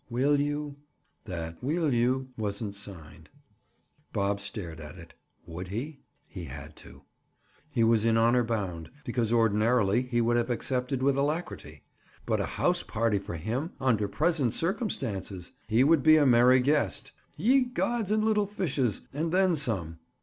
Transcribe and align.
"Will 0.09 0.39
you?" 0.39 0.77
That 1.25 1.61
"Will 1.63 1.93
you?" 1.93 2.29
wasn't 2.35 2.73
signed. 2.73 3.29
Bob 4.11 4.39
stared 4.39 4.79
at 4.79 4.97
it. 4.97 5.13
Would 5.45 5.67
he? 5.67 5.99
He 6.27 6.45
had 6.45 6.75
to. 6.77 7.03
He 7.69 7.83
was 7.83 8.03
in 8.03 8.17
honor 8.17 8.43
bound, 8.43 8.89
because 9.05 9.31
ordinarily 9.31 10.01
he 10.01 10.19
would 10.19 10.37
have 10.37 10.49
accepted 10.49 11.03
with 11.03 11.17
alacrity. 11.19 11.83
But 12.25 12.41
a 12.41 12.47
house 12.57 12.81
party 12.81 13.19
for 13.19 13.35
him, 13.35 13.73
under 13.79 14.07
present 14.07 14.55
circumstances! 14.55 15.51
He 15.67 15.83
would 15.83 16.01
be 16.01 16.17
a 16.17 16.25
merry 16.25 16.61
guest. 16.61 17.11
Ye 17.37 17.61
gods 17.65 18.09
and 18.09 18.25
little 18.25 18.47
fishes! 18.47 19.01
And 19.13 19.31
then 19.31 19.55
some! 19.55 19.99